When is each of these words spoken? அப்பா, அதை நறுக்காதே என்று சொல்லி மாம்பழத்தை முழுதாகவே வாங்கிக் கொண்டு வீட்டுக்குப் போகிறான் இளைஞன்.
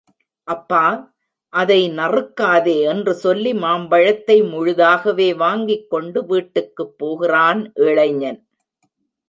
அப்பா, 0.47 0.85
அதை 1.53 1.89
நறுக்காதே 1.89 2.81
என்று 2.81 3.13
சொல்லி 3.13 3.53
மாம்பழத்தை 3.53 4.41
முழுதாகவே 4.43 5.35
வாங்கிக் 5.35 5.89
கொண்டு 5.89 6.25
வீட்டுக்குப் 6.25 6.97
போகிறான் 6.97 7.71
இளைஞன். 7.73 8.41